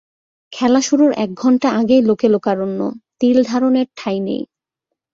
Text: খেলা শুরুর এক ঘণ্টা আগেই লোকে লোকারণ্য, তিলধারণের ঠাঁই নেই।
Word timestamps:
খেলা 0.53 0.81
শুরুর 0.81 1.11
এক 1.15 1.29
ঘণ্টা 1.33 1.67
আগেই 1.71 2.01
লোকে 2.01 2.27
লোকারণ্য, 2.29 2.79
তিলধারণের 3.19 3.87
ঠাঁই 3.97 4.17
নেই। 4.19 4.41